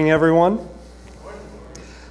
[0.00, 0.68] morning, everyone.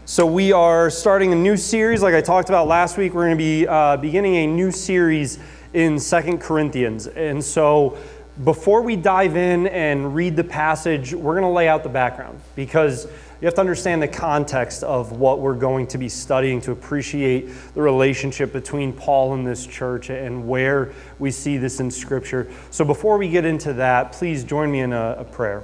[0.05, 2.03] So, we are starting a new series.
[2.03, 5.39] Like I talked about last week, we're going to be uh, beginning a new series
[5.73, 7.07] in Second Corinthians.
[7.07, 7.97] And so,
[8.43, 12.39] before we dive in and read the passage, we're going to lay out the background
[12.55, 13.05] because
[13.41, 17.49] you have to understand the context of what we're going to be studying to appreciate
[17.73, 22.51] the relationship between Paul and this church and where we see this in Scripture.
[22.69, 25.63] So, before we get into that, please join me in a, a prayer.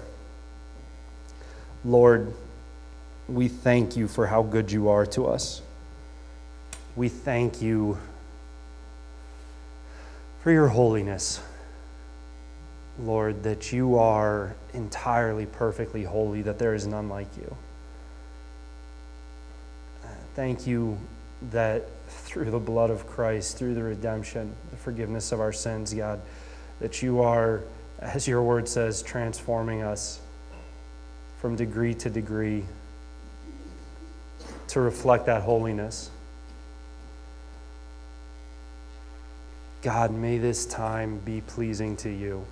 [1.86, 2.34] Lord,
[3.28, 5.62] we thank you for how good you are to us.
[6.96, 8.00] We thank you
[10.42, 11.42] for your holiness.
[13.00, 17.56] Lord, that you are entirely perfectly holy, that there is none like you.
[20.04, 20.98] Uh, thank you
[21.52, 26.20] that through the blood of Christ, through the redemption, the forgiveness of our sins, God,
[26.80, 27.62] that you are,
[28.00, 30.20] as your word says, transforming us
[31.46, 32.64] from degree to degree
[34.68, 36.10] to reflect that holiness.
[39.84, 42.44] God, may this time be pleasing to you.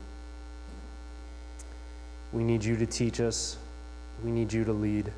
[2.33, 3.57] We need you to teach us,
[4.23, 5.11] we need you to lead.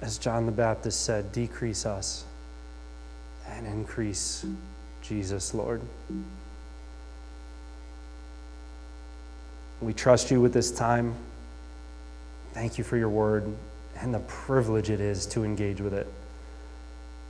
[0.00, 2.24] As John the Baptist said, decrease us
[3.46, 4.46] and increase
[5.02, 5.82] Jesus, Lord.
[9.80, 11.14] We trust you with this time.
[12.52, 13.52] Thank you for your word
[14.00, 16.06] and the privilege it is to engage with it.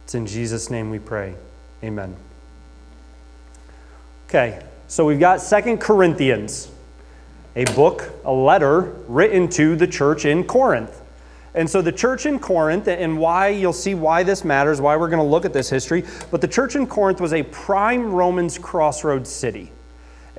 [0.05, 1.35] It's in Jesus' name we pray.
[1.83, 2.15] Amen.
[4.29, 6.71] Okay, so we've got Second Corinthians,
[7.57, 11.01] a book, a letter written to the church in Corinth.
[11.55, 15.09] And so the church in Corinth, and why you'll see why this matters, why we're
[15.09, 18.57] going to look at this history, but the church in Corinth was a prime Romans
[18.57, 19.73] crossroads city.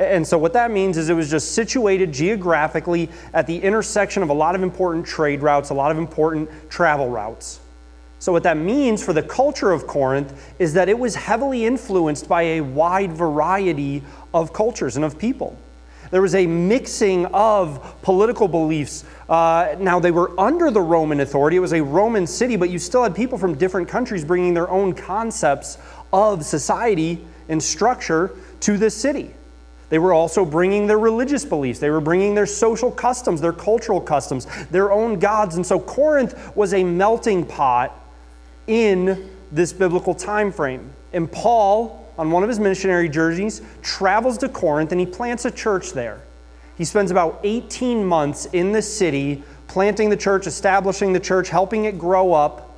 [0.01, 4.29] And so, what that means is it was just situated geographically at the intersection of
[4.29, 7.59] a lot of important trade routes, a lot of important travel routes.
[8.17, 12.27] So, what that means for the culture of Corinth is that it was heavily influenced
[12.27, 14.01] by a wide variety
[14.33, 15.55] of cultures and of people.
[16.09, 19.05] There was a mixing of political beliefs.
[19.29, 22.79] Uh, now, they were under the Roman authority, it was a Roman city, but you
[22.79, 25.77] still had people from different countries bringing their own concepts
[26.11, 29.35] of society and structure to this city.
[29.91, 31.79] They were also bringing their religious beliefs.
[31.79, 35.57] They were bringing their social customs, their cultural customs, their own gods.
[35.57, 37.93] And so Corinth was a melting pot
[38.67, 40.89] in this biblical time frame.
[41.11, 45.51] And Paul, on one of his missionary journeys, travels to Corinth and he plants a
[45.51, 46.21] church there.
[46.77, 51.83] He spends about 18 months in the city planting the church, establishing the church, helping
[51.83, 52.73] it grow up,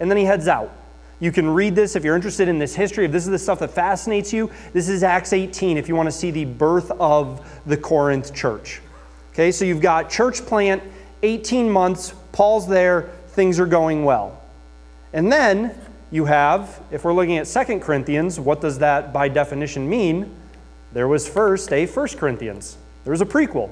[0.00, 0.72] and then he heads out.
[1.20, 3.58] You can read this if you're interested in this history, if this is the stuff
[3.58, 4.50] that fascinates you.
[4.72, 8.80] This is Acts 18 if you want to see the birth of the Corinth church.
[9.32, 10.82] Okay, so you've got church plant,
[11.22, 14.42] 18 months, Paul's there, things are going well.
[15.12, 15.78] And then
[16.10, 20.34] you have, if we're looking at Second Corinthians, what does that by definition mean?
[20.92, 22.78] There was first a First Corinthians.
[23.04, 23.70] There was a prequel.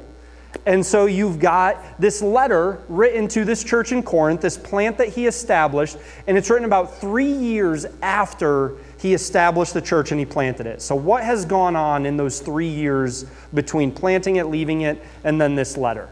[0.65, 5.09] And so you've got this letter written to this church in Corinth, this plant that
[5.09, 10.27] he established, and it's written about three years after he established the church and he
[10.27, 10.83] planted it.
[10.83, 15.41] So, what has gone on in those three years between planting it, leaving it, and
[15.41, 16.09] then this letter?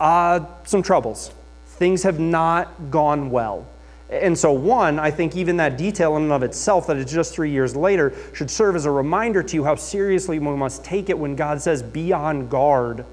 [0.00, 1.32] Uh, some troubles.
[1.66, 3.66] Things have not gone well.
[4.10, 7.34] And so, one, I think even that detail in and of itself, that it's just
[7.34, 11.08] three years later, should serve as a reminder to you how seriously we must take
[11.08, 13.04] it when God says, be on guard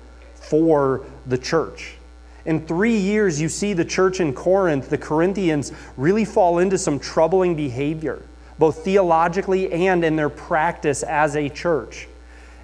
[0.49, 1.93] for the church.
[2.45, 6.97] In three years, you see the church in Corinth, the Corinthians, really fall into some
[6.97, 8.23] troubling behavior,
[8.57, 12.07] both theologically and in their practice as a church.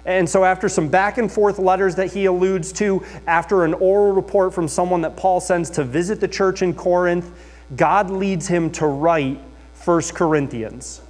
[0.04, 4.12] And so, after some back and forth letters that he alludes to, after an oral
[4.12, 7.30] report from someone that Paul sends to visit the church in Corinth,
[7.76, 9.40] God leads him to write
[9.84, 11.00] 1 Corinthians.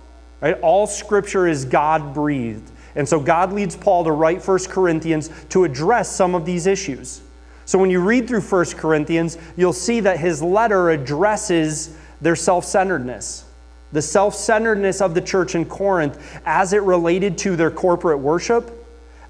[0.42, 0.58] Right?
[0.60, 2.70] All scripture is God breathed.
[2.96, 7.20] And so God leads Paul to write 1 Corinthians to address some of these issues.
[7.66, 12.64] So when you read through 1 Corinthians, you'll see that his letter addresses their self
[12.64, 13.44] centeredness.
[13.92, 18.72] The self centeredness of the church in Corinth as it related to their corporate worship,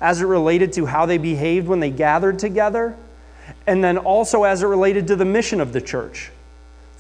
[0.01, 2.97] as it related to how they behaved when they gathered together,
[3.67, 6.31] and then also as it related to the mission of the church.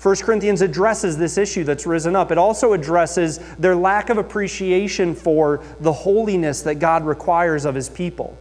[0.01, 2.31] 1 Corinthians addresses this issue that's risen up.
[2.31, 7.89] It also addresses their lack of appreciation for the holiness that God requires of his
[7.89, 8.37] people.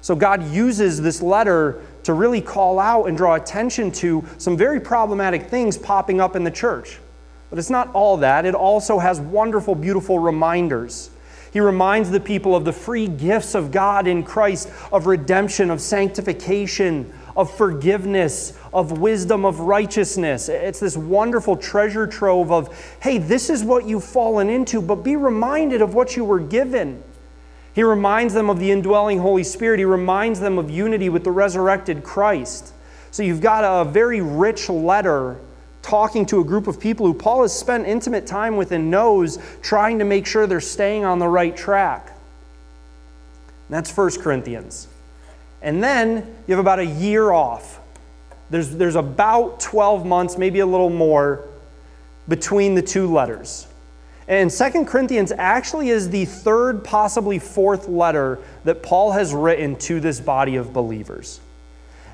[0.00, 4.80] So God uses this letter to really call out and draw attention to some very
[4.80, 6.98] problematic things popping up in the church.
[7.50, 11.10] But it's not all that, it also has wonderful, beautiful reminders.
[11.52, 15.80] He reminds the people of the free gifts of God in Christ, of redemption, of
[15.80, 20.48] sanctification, of forgiveness, of wisdom, of righteousness.
[20.48, 25.16] It's this wonderful treasure trove of, hey, this is what you've fallen into, but be
[25.16, 27.02] reminded of what you were given.
[27.74, 29.78] He reminds them of the indwelling Holy Spirit.
[29.78, 32.72] He reminds them of unity with the resurrected Christ.
[33.10, 35.38] So you've got a very rich letter
[35.82, 39.38] talking to a group of people who Paul has spent intimate time with and knows,
[39.62, 42.16] trying to make sure they're staying on the right track.
[43.68, 44.88] That's 1 Corinthians.
[45.62, 46.16] And then
[46.46, 47.79] you have about a year off.
[48.50, 51.46] There's, there's about 12 months, maybe a little more,
[52.28, 53.66] between the two letters.
[54.28, 60.00] And Second Corinthians actually is the third, possibly fourth letter that Paul has written to
[60.00, 61.40] this body of believers.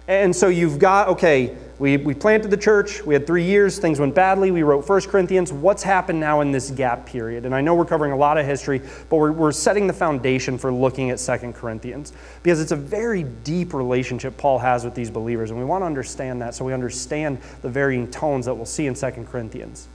[0.09, 4.01] And so you've got, okay, we, we planted the church, we had three years, things
[4.01, 5.53] went badly, we wrote First Corinthians.
[5.53, 7.45] What's happened now in this gap period?
[7.45, 8.81] And I know we're covering a lot of history,
[9.11, 13.25] but we're, we're setting the foundation for looking at Second Corinthians because it's a very
[13.25, 16.73] deep relationship Paul has with these believers, and we want to understand that so we
[16.73, 19.89] understand the varying tones that we'll see in Second Corinthians.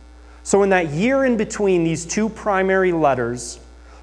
[0.44, 3.60] So, in that year in between these two primary letters,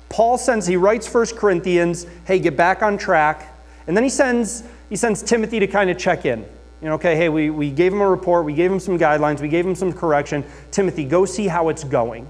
[0.09, 3.55] Paul sends, he writes First Corinthians, hey, get back on track.
[3.87, 6.41] And then he sends, he sends Timothy to kind of check in.
[6.81, 9.41] You know, okay, hey, we, we gave him a report, we gave him some guidelines,
[9.41, 10.45] we gave him some correction.
[10.71, 12.29] Timothy, go see how it's going.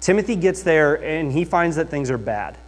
[0.00, 2.58] Timothy gets there and he finds that things are bad.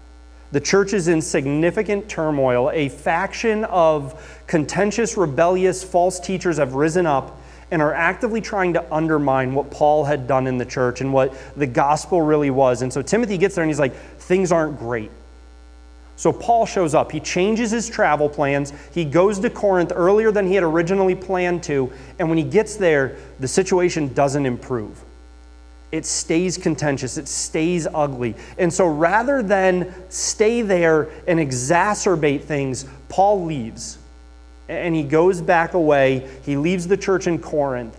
[0.52, 2.70] The church is in significant turmoil.
[2.70, 7.40] A faction of contentious, rebellious, false teachers have risen up
[7.70, 11.34] and are actively trying to undermine what Paul had done in the church and what
[11.56, 12.82] the gospel really was.
[12.82, 15.10] And so Timothy gets there and he's like, things aren't great.
[16.16, 17.10] So Paul shows up.
[17.10, 18.72] He changes his travel plans.
[18.92, 21.92] He goes to Corinth earlier than he had originally planned to.
[22.18, 25.02] And when he gets there, the situation doesn't improve.
[25.90, 28.34] It stays contentious, it stays ugly.
[28.58, 33.98] And so rather than stay there and exacerbate things, Paul leaves
[34.68, 36.28] and he goes back away.
[36.44, 37.96] He leaves the church in Corinth.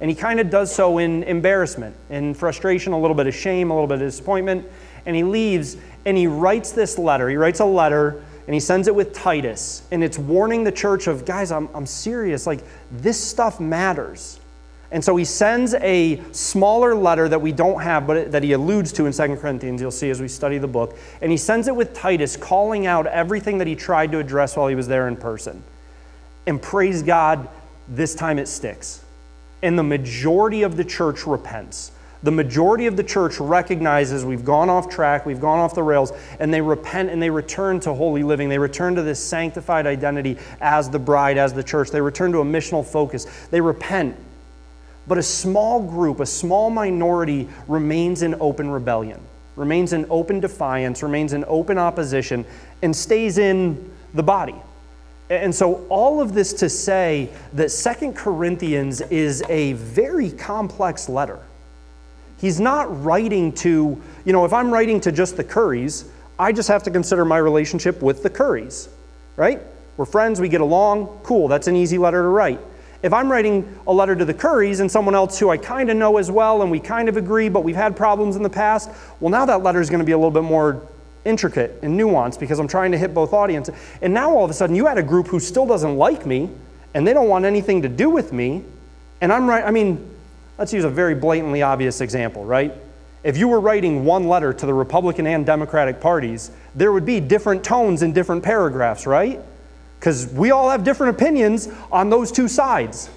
[0.00, 3.70] And he kind of does so in embarrassment, in frustration, a little bit of shame,
[3.70, 4.66] a little bit of disappointment.
[5.06, 7.28] And he leaves and he writes this letter.
[7.28, 9.82] He writes a letter and he sends it with Titus.
[9.90, 12.46] And it's warning the church of, guys, I'm, I'm serious.
[12.46, 12.60] Like,
[12.90, 14.40] this stuff matters.
[14.90, 18.92] And so he sends a smaller letter that we don't have, but that he alludes
[18.92, 20.98] to in 2 Corinthians, you'll see as we study the book.
[21.22, 24.68] And he sends it with Titus, calling out everything that he tried to address while
[24.68, 25.62] he was there in person.
[26.46, 27.48] And praise God,
[27.88, 29.02] this time it sticks.
[29.62, 31.92] And the majority of the church repents.
[32.22, 36.12] The majority of the church recognizes we've gone off track, we've gone off the rails,
[36.38, 38.48] and they repent and they return to holy living.
[38.48, 41.90] They return to this sanctified identity as the bride, as the church.
[41.90, 43.24] They return to a missional focus.
[43.50, 44.16] They repent.
[45.08, 49.20] But a small group, a small minority, remains in open rebellion,
[49.56, 52.44] remains in open defiance, remains in open opposition,
[52.82, 54.54] and stays in the body.
[55.28, 61.40] And so, all of this to say that Second Corinthians is a very complex letter.
[62.42, 66.08] He's not writing to, you know, if I'm writing to just the Currys,
[66.40, 68.88] I just have to consider my relationship with the Currys,
[69.36, 69.62] right?
[69.96, 72.58] We're friends, we get along, cool, that's an easy letter to write.
[73.04, 75.96] If I'm writing a letter to the Currys and someone else who I kind of
[75.96, 78.90] know as well and we kind of agree, but we've had problems in the past,
[79.20, 80.82] well, now that letter is going to be a little bit more
[81.24, 83.76] intricate and nuanced because I'm trying to hit both audiences.
[84.00, 86.50] And now all of a sudden you had a group who still doesn't like me
[86.92, 88.64] and they don't want anything to do with me.
[89.20, 90.11] And I'm right, I mean,
[90.58, 92.74] let's use a very blatantly obvious example, right?
[93.24, 97.20] If you were writing one letter to the Republican and Democratic parties, there would be
[97.20, 99.40] different tones in different paragraphs, right?
[100.00, 103.10] Because we all have different opinions on those two sides.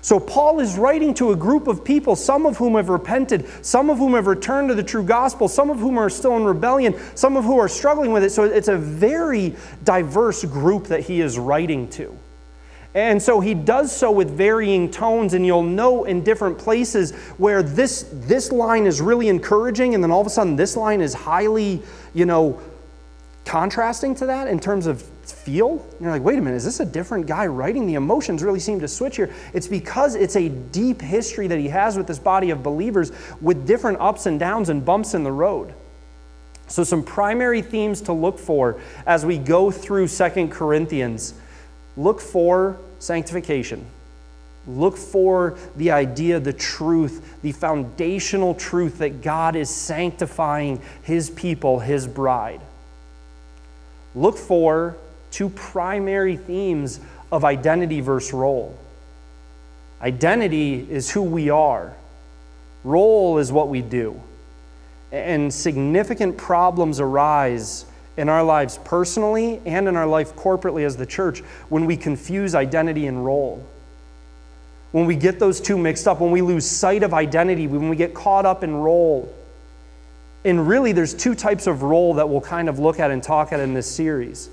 [0.00, 3.88] So, Paul is writing to a group of people, some of whom have repented, some
[3.88, 6.98] of whom have returned to the true gospel, some of whom are still in rebellion,
[7.14, 8.30] some of whom are struggling with it.
[8.30, 12.18] So, it's a very diverse group that he is writing to.
[12.94, 17.62] And so he does so with varying tones, and you'll know in different places where
[17.62, 21.14] this, this line is really encouraging, and then all of a sudden this line is
[21.14, 21.82] highly,
[22.12, 22.60] you know,
[23.46, 25.84] contrasting to that in terms of feel.
[25.92, 27.86] And you're like, wait a minute, is this a different guy writing?
[27.86, 29.32] The emotions really seem to switch here.
[29.54, 33.66] It's because it's a deep history that he has with this body of believers with
[33.66, 35.72] different ups and downs and bumps in the road.
[36.68, 41.34] So, some primary themes to look for as we go through Second Corinthians
[41.96, 43.84] look for sanctification.
[44.66, 51.80] Look for the idea, the truth, the foundational truth that God is sanctifying His people,
[51.80, 52.60] His bride.
[54.14, 54.96] Look for
[55.30, 57.00] two primary themes
[57.32, 58.78] of identity versus role.
[60.00, 61.94] Identity is who we are,
[62.84, 64.20] role is what we do.
[65.10, 67.84] And significant problems arise
[68.16, 72.54] in our lives personally and in our life corporately as the church when we confuse
[72.54, 73.66] identity and role.
[74.92, 77.96] When we get those two mixed up, when we lose sight of identity, when we
[77.96, 79.32] get caught up in role.
[80.44, 83.52] And really, there's two types of role that we'll kind of look at and talk
[83.52, 84.50] at in this series.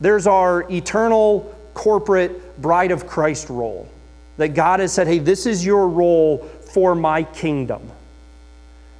[0.00, 3.88] There's our eternal corporate bride of Christ role
[4.38, 6.38] that God has said, hey, this is your role
[6.72, 7.90] for my kingdom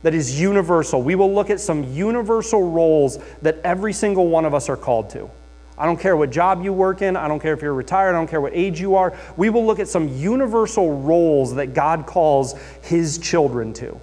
[0.06, 1.02] that is universal.
[1.02, 5.10] We will look at some universal roles that every single one of us are called
[5.10, 5.28] to.
[5.76, 8.12] I don't care what job you work in, I don't care if you're retired, I
[8.12, 9.18] don't care what age you are.
[9.36, 14.00] We will look at some universal roles that God calls His children to.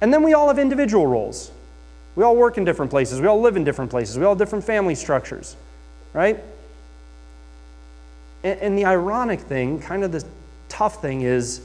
[0.00, 1.52] And then we all have individual roles.
[2.16, 4.38] We all work in different places, we all live in different places, we all have
[4.38, 5.54] different family structures,
[6.12, 6.42] right?
[8.42, 10.24] And, and the ironic thing, kind of the
[10.68, 11.60] tough thing, is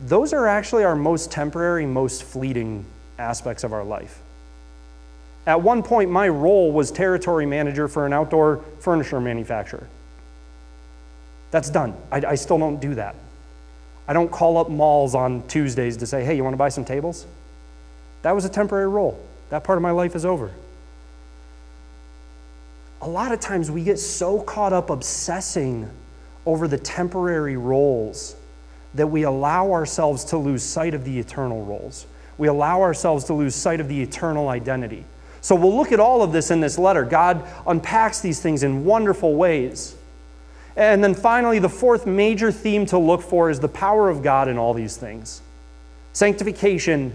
[0.00, 2.84] those are actually our most temporary, most fleeting
[3.18, 4.20] aspects of our life.
[5.46, 9.88] At one point, my role was territory manager for an outdoor furniture manufacturer.
[11.50, 11.94] That's done.
[12.12, 13.16] I, I, still don't do that.
[14.06, 16.84] I don't call up malls on Tuesdays to say, hey, you want to buy some
[16.84, 17.26] tables?
[18.22, 19.18] That was a temporary role.
[19.48, 20.52] That part of my life is over.
[23.00, 25.88] A lot of times we get so caught up obsessing
[26.44, 28.36] over the temporary roles
[28.98, 32.06] that we allow ourselves to lose sight of the eternal roles.
[32.36, 35.04] We allow ourselves to lose sight of the eternal identity.
[35.40, 37.04] So we'll look at all of this in this letter.
[37.04, 39.96] God unpacks these things in wonderful ways.
[40.76, 44.48] And then finally, the fourth major theme to look for is the power of God
[44.48, 45.40] in all these things.
[46.12, 47.14] Sanctification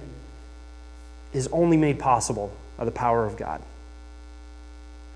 [1.34, 3.62] is only made possible by the power of God.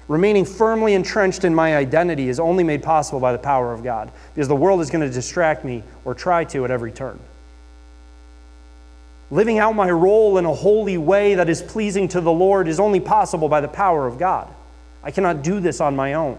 [0.08, 4.12] Remaining firmly entrenched in my identity is only made possible by the power of God
[4.34, 7.20] because the world is going to distract me or try to at every turn.
[9.30, 12.80] Living out my role in a holy way that is pleasing to the Lord is
[12.80, 14.48] only possible by the power of God.
[15.04, 16.38] I cannot do this on my own.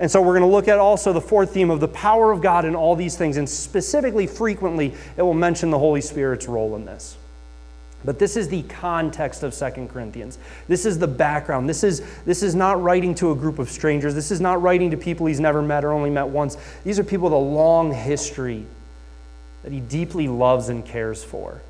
[0.00, 2.42] And so we're going to look at also the fourth theme of the power of
[2.42, 6.74] God in all these things, and specifically, frequently, it will mention the Holy Spirit's role
[6.74, 7.16] in this.
[8.04, 10.38] But this is the context of Second Corinthians.
[10.68, 11.68] This is the background.
[11.68, 14.14] This is, this is not writing to a group of strangers.
[14.14, 16.56] This is not writing to people he's never met or only met once.
[16.84, 18.66] These are people with a long history
[19.62, 21.62] that he deeply loves and cares for.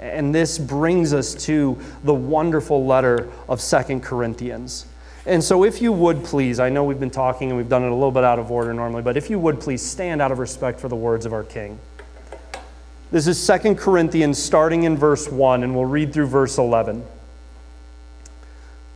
[0.00, 4.86] And this brings us to the wonderful letter of Second Corinthians.
[5.26, 7.90] And so, if you would please, I know we've been talking and we've done it
[7.90, 10.38] a little bit out of order normally, but if you would please stand out of
[10.38, 11.78] respect for the words of our King.
[13.14, 17.06] This is Second Corinthians starting in verse 1, and we'll read through verse 11.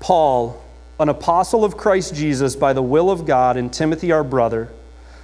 [0.00, 0.60] Paul,
[0.98, 4.70] an apostle of Christ Jesus by the will of God, and Timothy our brother,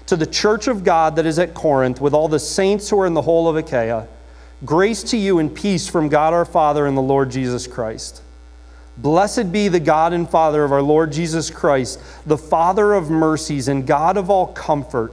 [0.07, 3.07] to the church of God that is at Corinth, with all the saints who are
[3.07, 4.07] in the whole of Achaia,
[4.65, 8.23] grace to you and peace from God our Father and the Lord Jesus Christ.
[8.97, 13.67] Blessed be the God and Father of our Lord Jesus Christ, the Father of mercies
[13.67, 15.13] and God of all comfort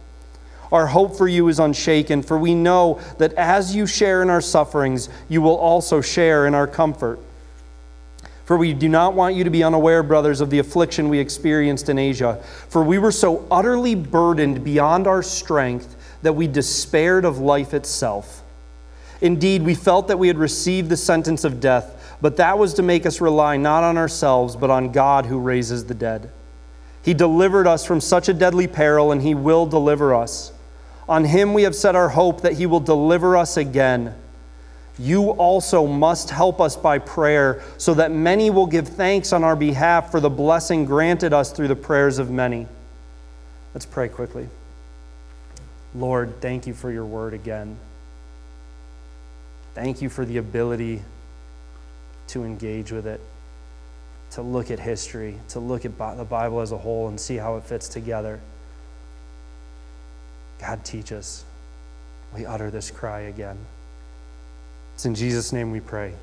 [0.71, 4.41] Our hope for you is unshaken, for we know that as you share in our
[4.41, 7.19] sufferings, you will also share in our comfort.
[8.45, 11.89] For we do not want you to be unaware, brothers, of the affliction we experienced
[11.89, 12.41] in Asia.
[12.69, 18.43] For we were so utterly burdened beyond our strength that we despaired of life itself.
[19.21, 22.81] Indeed, we felt that we had received the sentence of death, but that was to
[22.81, 26.29] make us rely not on ourselves, but on God who raises the dead.
[27.03, 30.51] He delivered us from such a deadly peril, and He will deliver us.
[31.11, 34.15] On him we have set our hope that he will deliver us again.
[34.97, 39.57] You also must help us by prayer, so that many will give thanks on our
[39.57, 42.65] behalf for the blessing granted us through the prayers of many.
[43.73, 44.47] Let's pray quickly.
[45.93, 47.75] Lord, thank you for your word again.
[49.75, 51.01] Thank you for the ability
[52.27, 53.19] to engage with it,
[54.31, 57.57] to look at history, to look at the Bible as a whole and see how
[57.57, 58.39] it fits together.
[60.61, 61.43] God, teach us.
[62.35, 63.57] We utter this cry again.
[64.93, 66.13] It's in Jesus' name we pray.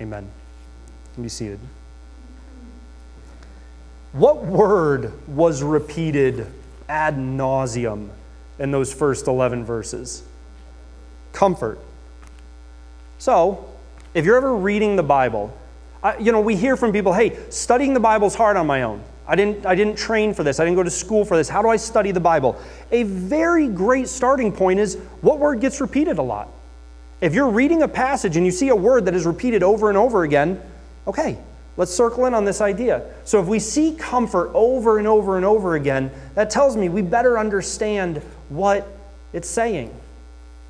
[0.00, 0.28] Amen.
[1.20, 1.60] Be seated.
[4.12, 6.46] What word was repeated
[6.88, 8.10] ad nauseum
[8.58, 10.24] in those first 11 verses?
[11.32, 11.78] Comfort.
[13.18, 13.68] So,
[14.12, 15.56] if you're ever reading the Bible,
[16.02, 18.82] I, you know, we hear from people, hey, studying the Bible is hard on my
[18.82, 19.02] own.
[19.26, 20.60] I didn't, I didn't train for this.
[20.60, 21.48] I didn't go to school for this.
[21.48, 22.60] How do I study the Bible?
[22.92, 26.48] A very great starting point is what word gets repeated a lot?
[27.20, 29.96] If you're reading a passage and you see a word that is repeated over and
[29.96, 30.60] over again,
[31.06, 31.38] okay,
[31.78, 33.02] let's circle in on this idea.
[33.24, 37.00] So if we see comfort over and over and over again, that tells me we
[37.00, 38.18] better understand
[38.50, 38.86] what
[39.32, 39.94] it's saying.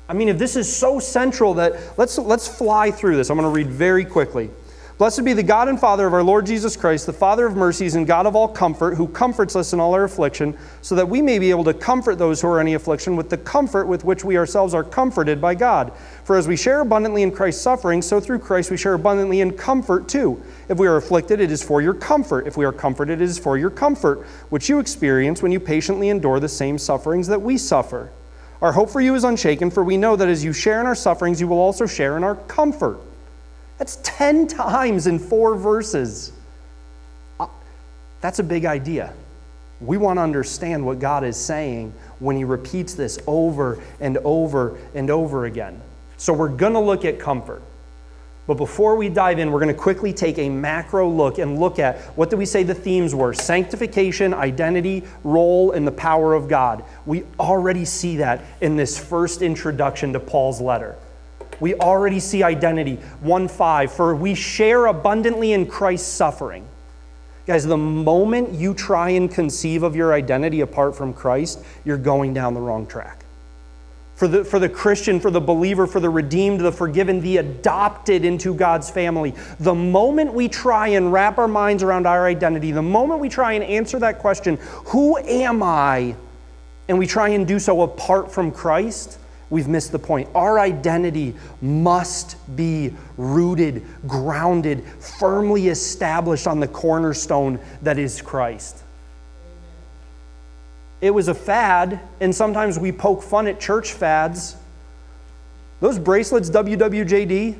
[0.07, 3.29] I mean, if this is so central that let's, let's fly through this.
[3.29, 4.49] I'm going to read very quickly.
[4.97, 7.95] Blessed be the God and Father of our Lord Jesus Christ, the Father of mercies
[7.95, 11.21] and God of all comfort, who comforts us in all our affliction, so that we
[11.21, 14.05] may be able to comfort those who are in any affliction with the comfort with
[14.05, 15.91] which we ourselves are comforted by God.
[16.23, 19.57] For as we share abundantly in Christ's suffering, so through Christ we share abundantly in
[19.57, 20.41] comfort too.
[20.69, 22.47] If we are afflicted, it is for your comfort.
[22.47, 26.07] If we are comforted, it is for your comfort, which you experience when you patiently
[26.07, 28.11] endure the same sufferings that we suffer.
[28.61, 30.95] Our hope for you is unshaken, for we know that as you share in our
[30.95, 32.97] sufferings, you will also share in our comfort.
[33.77, 36.31] That's 10 times in four verses.
[37.39, 37.47] Uh,
[38.21, 39.13] that's a big idea.
[39.81, 44.77] We want to understand what God is saying when He repeats this over and over
[44.93, 45.81] and over again.
[46.17, 47.61] So we're going to look at comfort.
[48.47, 51.79] But before we dive in, we're going to quickly take a macro look and look
[51.79, 56.47] at what did we say the themes were sanctification, identity, role, and the power of
[56.47, 56.83] God.
[57.07, 60.95] We already see that in this first introduction to Paul's letter.
[61.59, 62.95] We already see identity.
[63.21, 66.67] 1 5, for we share abundantly in Christ's suffering.
[67.45, 72.33] Guys, the moment you try and conceive of your identity apart from Christ, you're going
[72.33, 73.25] down the wrong track.
[74.15, 78.23] For the, for the Christian, for the believer, for the redeemed, the forgiven, the adopted
[78.23, 82.81] into God's family, the moment we try and wrap our minds around our identity, the
[82.81, 86.15] moment we try and answer that question, who am I?
[86.87, 90.29] And we try and do so apart from Christ, we've missed the point.
[90.35, 98.83] Our identity must be rooted, grounded, firmly established on the cornerstone that is Christ.
[101.01, 104.55] It was a fad, and sometimes we poke fun at church fads.
[105.79, 107.57] Those bracelets, WWJD,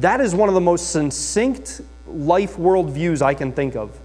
[0.00, 3.98] that is one of the most succinct life worldviews I can think of.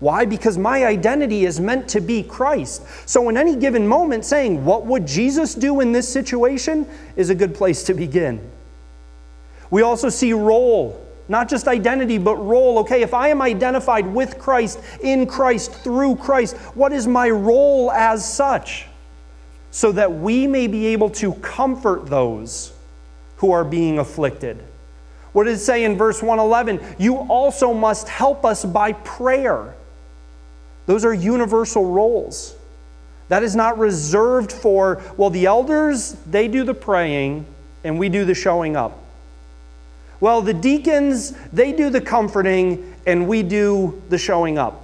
[0.00, 0.24] Why?
[0.24, 2.82] Because my identity is meant to be Christ.
[3.08, 6.86] So, in any given moment, saying, What would Jesus do in this situation?
[7.16, 8.40] is a good place to begin.
[9.70, 12.78] We also see role, not just identity, but role.
[12.78, 17.90] Okay, if I am identified with Christ, in Christ, through Christ, what is my role
[17.90, 18.86] as such?
[19.72, 22.72] So that we may be able to comfort those
[23.38, 24.62] who are being afflicted.
[25.32, 26.96] What does it say in verse 111?
[26.98, 29.74] You also must help us by prayer.
[30.88, 32.56] Those are universal roles.
[33.28, 37.44] That is not reserved for, well, the elders, they do the praying
[37.84, 38.98] and we do the showing up.
[40.18, 44.82] Well, the deacons, they do the comforting and we do the showing up.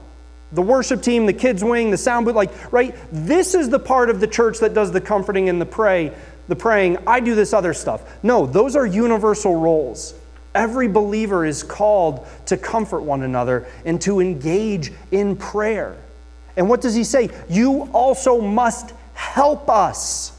[0.53, 2.95] The worship team, the kids' wing, the sound booth, like, right?
[3.11, 6.13] This is the part of the church that does the comforting and the pray,
[6.49, 6.99] the praying.
[7.07, 8.03] I do this other stuff.
[8.23, 10.13] No, those are universal roles.
[10.55, 15.97] Every believer is called to comfort one another and to engage in prayer.
[16.57, 17.31] And what does he say?
[17.49, 20.33] You also must help us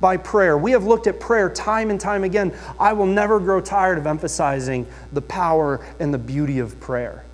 [0.00, 0.56] by prayer.
[0.56, 2.56] We have looked at prayer time and time again.
[2.78, 7.24] I will never grow tired of emphasizing the power and the beauty of prayer.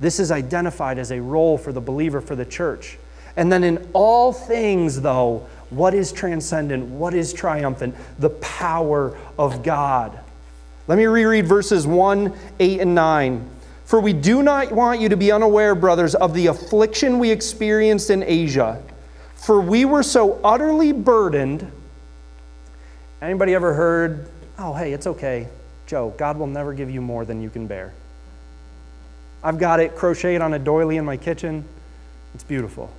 [0.00, 2.98] This is identified as a role for the believer, for the church.
[3.36, 6.86] And then in all things, though, what is transcendent?
[6.86, 7.94] What is triumphant?
[8.18, 10.20] The power of God.
[10.88, 13.50] Let me reread verses 1, 8, and 9.
[13.84, 18.10] For we do not want you to be unaware, brothers, of the affliction we experienced
[18.10, 18.82] in Asia.
[19.34, 21.70] For we were so utterly burdened.
[23.20, 25.48] Anybody ever heard, oh, hey, it's okay.
[25.86, 27.92] Joe, God will never give you more than you can bear.
[29.42, 31.64] I've got it crocheted on a doily in my kitchen.
[32.34, 32.90] It's beautiful.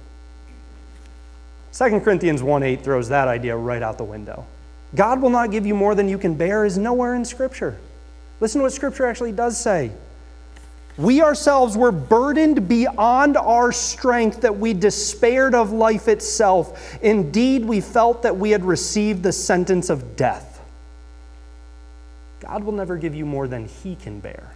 [1.73, 4.45] 2 Corinthians 1 8 throws that idea right out the window.
[4.95, 7.77] God will not give you more than you can bear is nowhere in Scripture.
[8.39, 9.91] Listen to what Scripture actually does say.
[10.97, 16.97] We ourselves were burdened beyond our strength that we despaired of life itself.
[17.01, 20.61] Indeed, we felt that we had received the sentence of death.
[22.41, 24.51] God will never give you more than He can bear.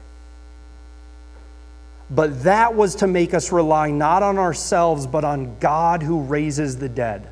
[2.10, 6.78] But that was to make us rely not on ourselves, but on God who raises
[6.78, 7.28] the dead.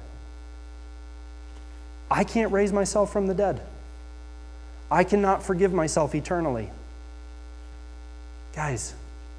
[2.11, 3.61] I can't raise myself from the dead.
[4.91, 6.69] I cannot forgive myself eternally.
[8.53, 8.93] Guys,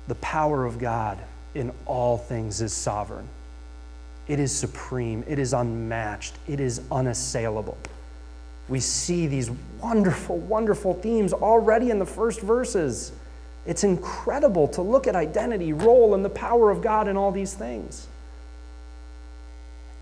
[0.08, 1.18] the power of God
[1.54, 3.28] in all things is sovereign.
[4.26, 5.22] It is supreme.
[5.28, 6.34] It is unmatched.
[6.48, 7.76] It is unassailable.
[8.70, 9.50] We see these
[9.82, 13.12] wonderful, wonderful themes already in the first verses.
[13.66, 17.52] It's incredible to look at identity, role, and the power of God in all these
[17.52, 18.06] things.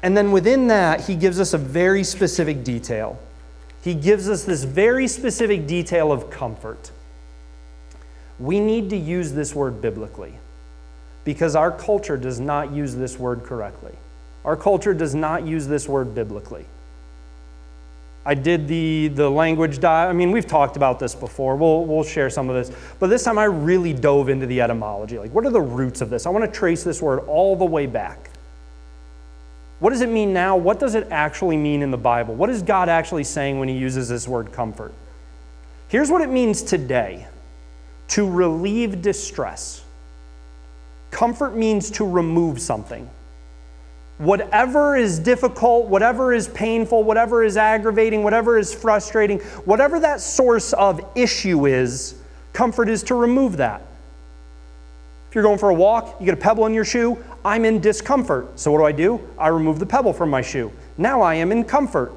[0.02, 3.18] And then within that, he gives us a very specific detail.
[3.82, 6.90] He gives us this very specific detail of comfort.
[8.38, 10.34] We need to use this word biblically
[11.24, 13.92] because our culture does not use this word correctly.
[14.44, 16.64] Our culture does not use this word biblically.
[18.24, 20.10] I did the, the language dive.
[20.10, 21.56] I mean, we've talked about this before.
[21.56, 22.76] We'll, we'll share some of this.
[22.98, 25.18] But this time I really dove into the etymology.
[25.18, 26.26] Like, what are the roots of this?
[26.26, 28.29] I want to trace this word all the way back.
[29.80, 30.56] What does it mean now?
[30.56, 32.34] What does it actually mean in the Bible?
[32.34, 34.92] What is God actually saying when he uses this word comfort?
[35.88, 37.26] Here's what it means today
[38.08, 39.82] to relieve distress.
[41.10, 43.08] Comfort means to remove something.
[44.18, 50.74] Whatever is difficult, whatever is painful, whatever is aggravating, whatever is frustrating, whatever that source
[50.74, 52.16] of issue is,
[52.52, 53.82] comfort is to remove that.
[55.30, 57.78] If you're going for a walk, you get a pebble in your shoe, I'm in
[57.80, 58.58] discomfort.
[58.58, 59.24] So what do I do?
[59.38, 60.72] I remove the pebble from my shoe.
[60.98, 62.12] Now I am in comfort.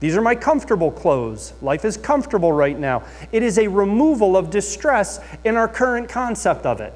[0.00, 1.54] These are my comfortable clothes.
[1.62, 3.04] Life is comfortable right now.
[3.32, 6.92] It is a removal of distress in our current concept of it.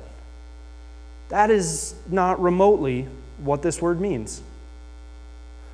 [1.31, 4.43] That is not remotely what this word means.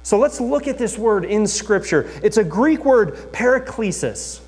[0.04, 2.08] So let's look at this word in Scripture.
[2.22, 4.40] It's a Greek word, paraklesis.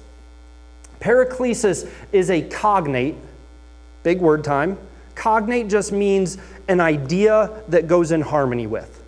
[1.00, 3.16] Paraklesis is a cognate,
[4.04, 4.78] big word time.
[5.18, 9.02] Cognate just means an idea that goes in harmony with.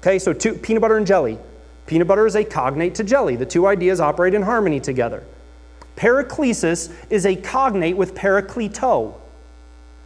[0.00, 1.38] Okay, so two, peanut butter and jelly.
[1.86, 3.36] Peanut butter is a cognate to jelly.
[3.36, 5.22] The two ideas operate in harmony together.
[5.94, 9.12] Paraklesis is a cognate with parakleto.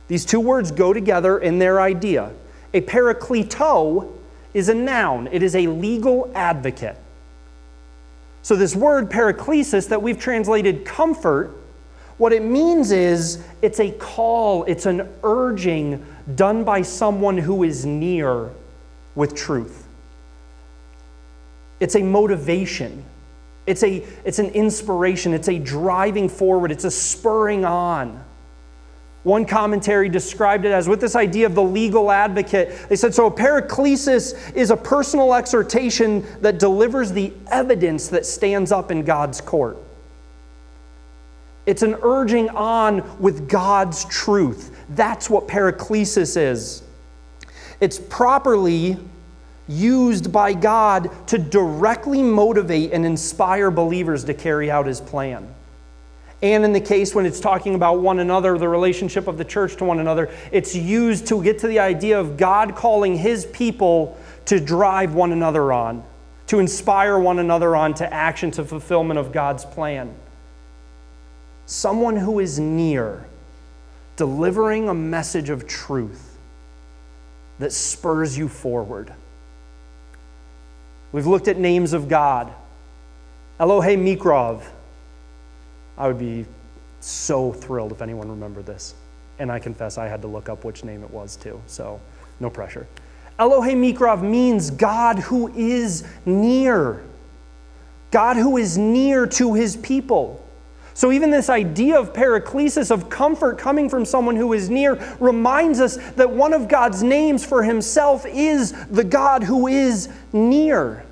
[0.08, 2.32] These two words go together in their idea.
[2.74, 4.12] A parakleto
[4.52, 6.96] is a noun, it is a legal advocate.
[8.42, 11.54] So, this word paraklesis that we've translated comfort
[12.18, 17.84] what it means is it's a call, it's an urging done by someone who is
[17.84, 18.50] near
[19.14, 19.86] with truth.
[21.78, 23.04] It's a motivation.
[23.66, 25.34] It's, a, it's an inspiration.
[25.34, 26.70] It's a driving forward.
[26.70, 28.24] It's a spurring on.
[29.24, 32.88] One commentary described it as with this idea of the legal advocate.
[32.88, 38.70] They said, so a paraklesis is a personal exhortation that delivers the evidence that stands
[38.70, 39.78] up in God's court.
[41.66, 44.84] It's an urging on with God's truth.
[44.90, 46.84] That's what paraklesis is.
[47.80, 48.96] It's properly
[49.68, 55.52] used by God to directly motivate and inspire believers to carry out his plan.
[56.40, 59.74] And in the case when it's talking about one another, the relationship of the church
[59.76, 64.16] to one another, it's used to get to the idea of God calling his people
[64.44, 66.04] to drive one another on,
[66.46, 70.14] to inspire one another on to action, to fulfillment of God's plan
[71.66, 73.24] someone who is near,
[74.16, 76.38] delivering a message of truth
[77.58, 79.12] that spurs you forward.
[81.12, 82.52] We've looked at names of God.
[83.58, 84.62] Elohe Mikrov.
[85.98, 86.46] I would be
[87.00, 88.94] so thrilled if anyone remembered this.
[89.38, 92.00] And I confess I had to look up which name it was too, so
[92.40, 92.86] no pressure.
[93.38, 97.02] Elohe Mikrov means God who is near.
[98.10, 100.45] God who is near to his people.
[100.96, 105.78] So, even this idea of paraklesis, of comfort coming from someone who is near, reminds
[105.78, 111.04] us that one of God's names for himself is the God who is near.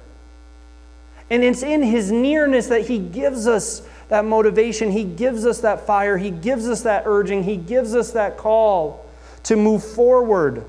[1.28, 5.86] And it's in his nearness that he gives us that motivation, he gives us that
[5.86, 9.04] fire, he gives us that urging, he gives us that call
[9.42, 10.64] to move forward.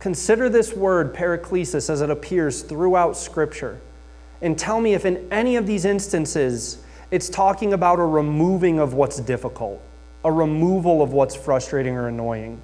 [0.00, 3.80] Consider this word, paraklesis, as it appears throughout Scripture
[4.42, 8.94] and tell me if in any of these instances it's talking about a removing of
[8.94, 9.80] what's difficult,
[10.24, 12.60] a removal of what's frustrating or annoying.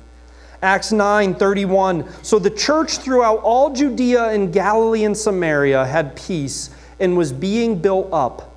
[0.60, 2.24] Acts 9 31.
[2.24, 7.80] So the church throughout all Judea and Galilee and Samaria had peace and was being
[7.80, 8.56] built up.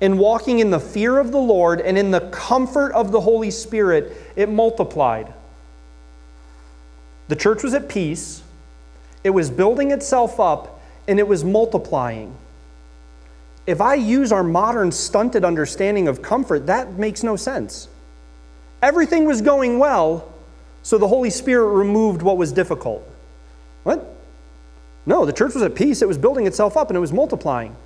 [0.00, 3.52] And walking in the fear of the Lord and in the comfort of the Holy
[3.52, 5.32] Spirit, it multiplied.
[7.28, 8.42] The church was at peace,
[9.22, 12.36] it was building itself up, and it was multiplying
[13.66, 17.88] if I use our modern stunted understanding of comfort, that makes no sense.
[18.82, 20.32] Everything was going well,
[20.82, 23.08] so the Holy Spirit removed what was difficult.
[23.84, 24.16] What?
[25.06, 26.02] No, the church was at peace.
[26.02, 27.76] It was building itself up and it was multiplying.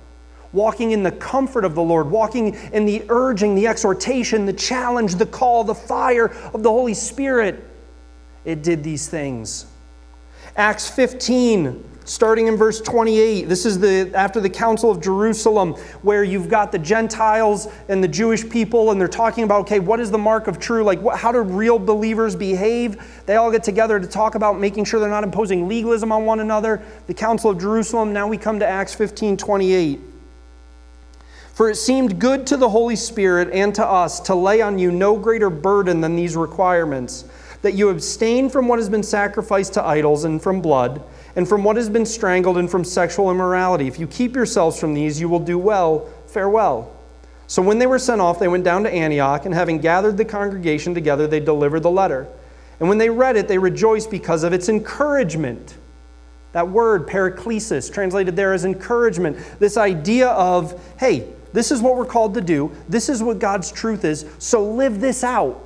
[0.53, 5.15] Walking in the comfort of the Lord, walking in the urging, the exhortation, the challenge,
[5.15, 7.63] the call, the fire of the Holy Spirit.
[8.45, 9.65] It did these things.
[10.55, 13.43] Acts 15 starting in verse 28.
[13.43, 18.07] This is the after the Council of Jerusalem, where you've got the Gentiles and the
[18.07, 20.83] Jewish people, and they're talking about, okay, what is the mark of true?
[20.83, 23.21] Like, what, how do real believers behave?
[23.25, 26.39] They all get together to talk about making sure they're not imposing legalism on one
[26.39, 26.81] another.
[27.07, 28.13] The Council of Jerusalem.
[28.13, 29.99] Now we come to Acts 15 28.
[31.53, 34.91] For it seemed good to the Holy Spirit and to us to lay on you
[34.91, 37.25] no greater burden than these requirements
[37.63, 41.01] that you abstain from what has been sacrificed to idols and from blood
[41.37, 43.87] and from what has been strangled, and from sexual immorality.
[43.87, 46.09] If you keep yourselves from these, you will do well.
[46.25, 46.91] Farewell.
[47.45, 50.25] So when they were sent off, they went down to Antioch, and having gathered the
[50.25, 52.27] congregation together, they delivered the letter.
[52.79, 55.77] And when they read it, they rejoiced because of its encouragement.
[56.53, 59.37] That word, paraklesis, translated there as encouragement.
[59.59, 63.71] This idea of, hey, this is what we're called to do, this is what God's
[63.71, 65.63] truth is, so live this out.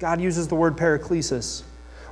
[0.00, 1.62] God uses the word paraklesis.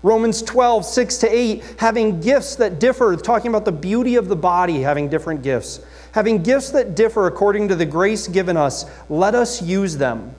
[0.03, 4.37] Romans 12, 6 to 8, having gifts that differ, talking about the beauty of the
[4.37, 5.81] body, having different gifts.
[6.13, 10.35] Having gifts that differ according to the grace given us, let us use them.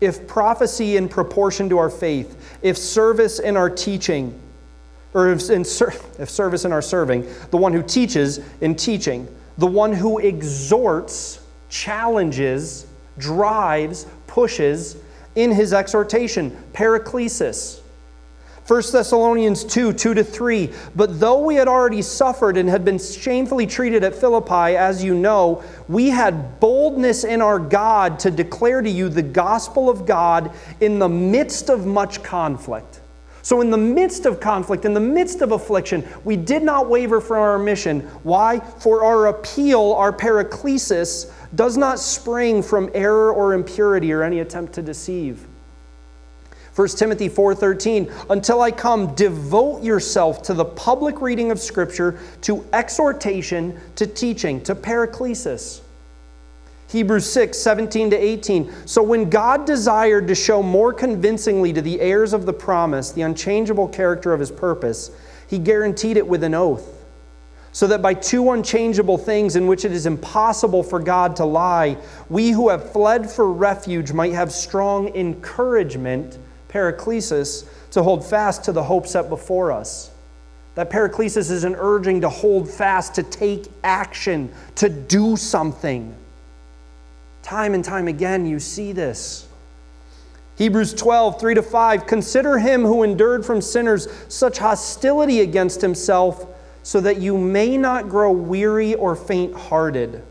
[0.00, 4.38] If prophecy in proportion to our faith, if service in our teaching,
[5.12, 9.28] or if, in ser- if service in our serving, the one who teaches in teaching,
[9.58, 12.86] the one who exhorts, challenges,
[13.18, 14.96] drives, pushes
[15.34, 17.80] in his exhortation, paraklesis
[18.70, 20.70] 1 Thessalonians 2 2 to 3.
[20.94, 25.12] But though we had already suffered and had been shamefully treated at Philippi, as you
[25.12, 30.52] know, we had boldness in our God to declare to you the gospel of God
[30.80, 33.00] in the midst of much conflict.
[33.42, 37.20] So, in the midst of conflict, in the midst of affliction, we did not waver
[37.20, 38.02] from our mission.
[38.22, 38.60] Why?
[38.60, 44.74] For our appeal, our paraklesis, does not spring from error or impurity or any attempt
[44.74, 45.48] to deceive.
[46.74, 52.64] 1 Timothy 4:13 Until I come devote yourself to the public reading of scripture to
[52.72, 55.80] exhortation to teaching to paraklesis
[56.90, 58.72] Hebrews 6, 17 to 18.
[58.86, 63.22] So when God desired to show more convincingly to the heirs of the promise the
[63.22, 65.12] unchangeable character of his purpose,
[65.46, 66.96] he guaranteed it with an oath.
[67.72, 71.96] So that by two unchangeable things in which it is impossible for God to lie,
[72.28, 76.38] we who have fled for refuge might have strong encouragement
[76.70, 80.10] paraklesis, to hold fast to the hope set before us.
[80.76, 86.14] That paraklesis is an urging to hold fast, to take action, to do something.
[87.42, 89.48] Time and time again, you see this.
[90.56, 92.06] Hebrews 12, 3 to 5.
[92.06, 96.46] Consider him who endured from sinners such hostility against himself,
[96.82, 100.22] so that you may not grow weary or faint hearted.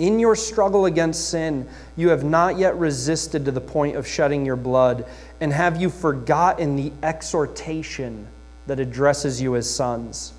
[0.00, 4.46] In your struggle against sin, you have not yet resisted to the point of shedding
[4.46, 5.04] your blood.
[5.42, 8.26] And have you forgotten the exhortation
[8.66, 10.32] that addresses you as sons?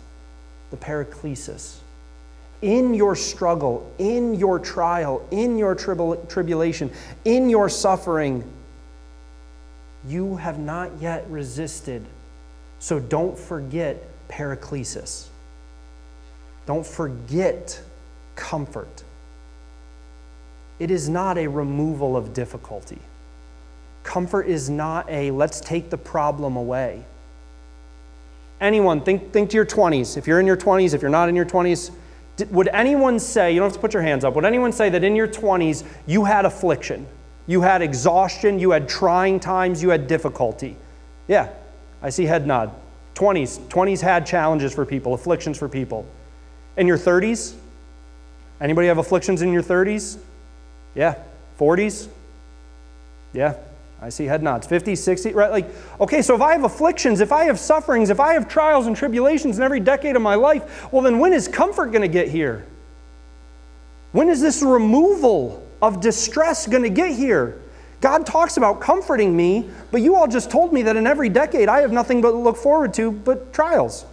[0.72, 1.78] The paraklesis.
[2.64, 6.90] In your struggle, in your trial, in your tribulation,
[7.24, 8.44] in your suffering,
[10.08, 12.04] you have not yet resisted.
[12.80, 15.28] So don't forget paraklesis.
[16.66, 17.80] Don't forget
[18.36, 19.04] comfort.
[20.82, 22.98] It is not a removal of difficulty.
[24.02, 27.06] Comfort is not a let's take the problem away.
[28.60, 30.18] Anyone, think, think to your 20s.
[30.18, 31.92] If you're in your 20s, if you're not in your 20s,
[32.50, 35.04] would anyone say, you don't have to put your hands up, would anyone say that
[35.04, 37.06] in your 20s you had affliction?
[37.46, 40.78] You had exhaustion, you had trying times, you had difficulty?
[41.28, 41.50] Yeah,
[42.02, 42.74] I see head nod.
[43.14, 46.08] 20s, 20s had challenges for people, afflictions for people.
[46.76, 47.54] In your 30s?
[48.60, 50.18] Anybody have afflictions in your 30s?
[50.96, 51.16] Yeah.
[51.60, 52.08] 40s?
[53.34, 53.56] Yeah.
[54.02, 54.66] I see head nods.
[54.66, 55.52] 50, 60, right?
[55.52, 58.88] Like, okay, so if I have afflictions, if I have sufferings, if I have trials
[58.88, 62.08] and tribulations in every decade of my life, well, then when is comfort going to
[62.08, 62.66] get here?
[64.12, 67.62] When is this removal of distress going to get here?
[68.02, 71.70] God talks about comforting me, but you all just told me that in every decade
[71.70, 74.06] I have nothing but look forward to but trials.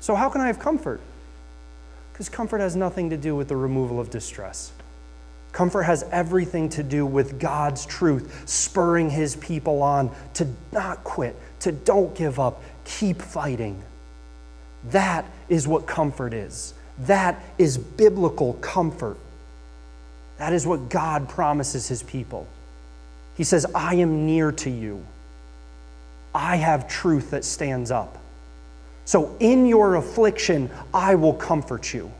[0.00, 1.00] So, how can I have comfort?
[2.12, 4.72] Because comfort has nothing to do with the removal of distress.
[5.52, 11.36] Comfort has everything to do with God's truth, spurring his people on to not quit,
[11.60, 13.82] to don't give up, keep fighting.
[14.90, 16.74] That is what comfort is.
[17.00, 19.18] That is biblical comfort.
[20.38, 22.46] That is what God promises his people.
[23.36, 25.04] He says, I am near to you.
[26.34, 28.18] I have truth that stands up.
[29.04, 32.10] So in your affliction, I will comfort you.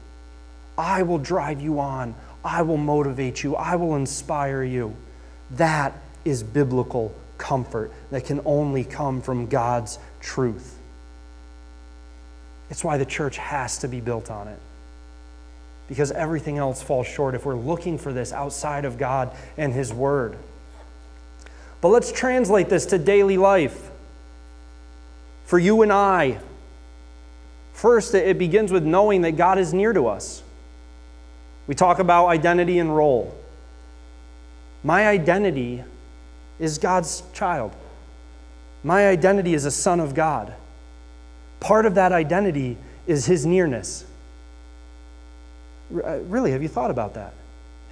[0.77, 2.15] I will drive you on.
[2.45, 4.97] I will motivate you, I will inspire you.
[5.53, 10.79] That is biblical comfort that can only come from God's truth.
[12.71, 14.59] It's why the church has to be built on it.
[15.89, 19.93] Because everything else falls short if we're looking for this outside of God and His
[19.93, 20.39] Word.
[21.83, 23.91] But let's translate this to daily life.
[25.45, 26.39] For you and I,
[27.75, 30.43] first, it begins with knowing that God is near to us.
[31.67, 33.37] We talk about identity and role.
[34.83, 35.85] My identity
[36.59, 37.73] is God's child.
[38.85, 40.53] My identity is a son of God.
[41.61, 44.05] Part of that identity is his nearness.
[45.95, 47.35] Uh, really, have you thought about that?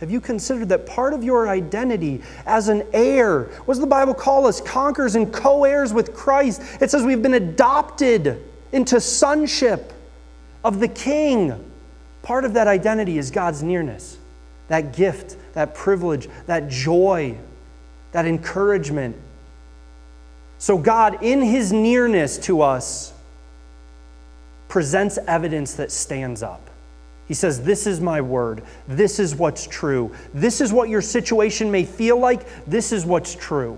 [0.01, 4.15] Have you considered that part of your identity as an heir, what does the Bible
[4.15, 4.61] call us?
[4.61, 6.63] Conquerors and co heirs with Christ.
[6.81, 9.93] It says we've been adopted into sonship
[10.65, 11.70] of the King.
[12.31, 14.17] Part of that identity is God's nearness,
[14.69, 17.37] that gift, that privilege, that joy,
[18.13, 19.17] that encouragement.
[20.57, 23.13] So, God, in His nearness to us,
[24.69, 26.71] presents evidence that stands up.
[27.27, 28.63] He says, This is my word.
[28.87, 30.15] This is what's true.
[30.33, 32.47] This is what your situation may feel like.
[32.65, 33.77] This is what's true.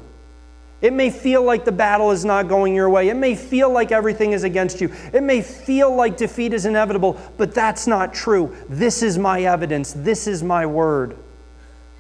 [0.83, 3.09] It may feel like the battle is not going your way.
[3.09, 4.93] It may feel like everything is against you.
[5.13, 8.55] It may feel like defeat is inevitable, but that's not true.
[8.69, 9.93] This is my evidence.
[9.93, 11.17] This is my word.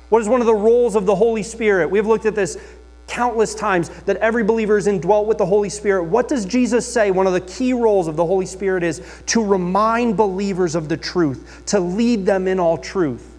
[0.08, 1.90] What is one of the roles of the Holy Spirit?
[1.90, 2.58] We've looked at this
[3.06, 6.04] countless times that every believer is indwelt with the Holy Spirit.
[6.04, 7.10] What does Jesus say?
[7.10, 10.96] One of the key roles of the Holy Spirit is to remind believers of the
[10.96, 13.38] truth, to lead them in all truth.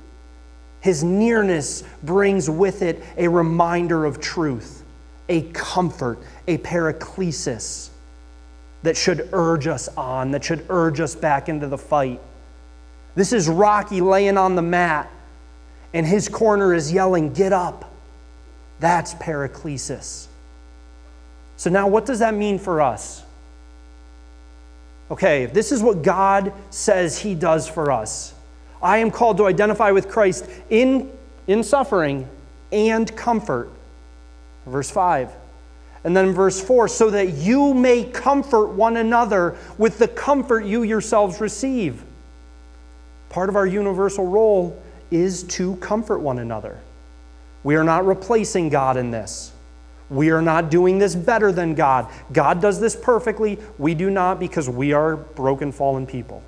[0.80, 4.83] His nearness brings with it a reminder of truth,
[5.30, 7.90] a comfort, a paraclesis
[8.84, 12.20] that should urge us on, that should urge us back into the fight.
[13.16, 15.10] This is Rocky laying on the mat,
[15.94, 17.92] and his corner is yelling, Get up.
[18.80, 20.28] That's paraclesis.
[21.56, 23.24] So, now what does that mean for us?
[25.12, 28.34] Okay, if this is what God says He does for us,
[28.82, 31.12] I am called to identify with Christ in,
[31.48, 32.28] in suffering
[32.72, 33.70] and comfort.
[34.66, 35.32] Verse 5.
[36.04, 40.84] And then verse 4 so that you may comfort one another with the comfort you
[40.84, 42.04] yourselves receive.
[43.30, 46.80] Part of our universal role is to comfort one another.
[47.64, 49.54] We are not replacing God in this.
[50.10, 52.12] We are not doing this better than God.
[52.32, 53.58] God does this perfectly.
[53.78, 56.44] We do not because we are broken, fallen people.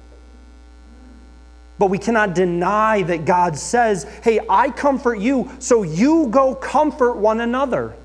[1.80, 7.13] But we cannot deny that God says, Hey, I comfort you, so you go comfort
[7.13, 7.95] one another.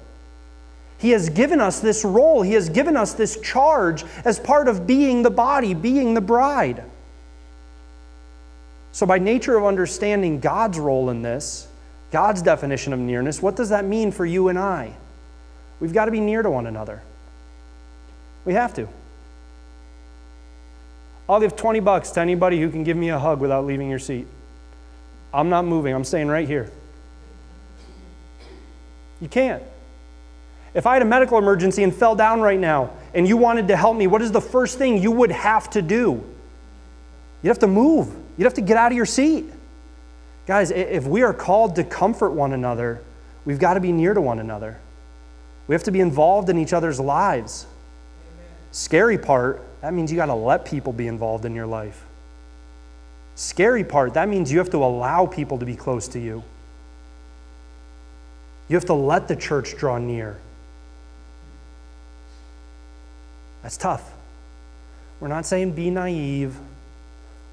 [1.00, 4.86] He has given us this role, He has given us this charge as part of
[4.86, 6.84] being the body, being the bride.
[8.92, 11.68] So, by nature of understanding God's role in this,
[12.10, 14.92] God's definition of nearness, what does that mean for you and I?
[15.78, 17.00] We've got to be near to one another.
[18.44, 18.86] We have to.
[21.30, 24.00] I'll give 20 bucks to anybody who can give me a hug without leaving your
[24.00, 24.26] seat.
[25.32, 26.70] I'm not moving, I'm staying right here.
[29.20, 29.62] You can't.
[30.72, 33.76] If I had a medical emergency and fell down right now and you wanted to
[33.76, 36.24] help me, what is the first thing you would have to do?
[37.42, 39.46] You'd have to move, you'd have to get out of your seat.
[40.46, 43.02] Guys, if we are called to comfort one another,
[43.44, 44.78] we've got to be near to one another.
[45.66, 47.66] We have to be involved in each other's lives.
[48.26, 48.48] Amen.
[48.72, 52.04] Scary part, that means you got to let people be involved in your life.
[53.36, 56.42] Scary part, that means you have to allow people to be close to you.
[58.68, 60.36] You have to let the church draw near.
[63.62, 64.12] That's tough.
[65.20, 66.56] We're not saying be naive.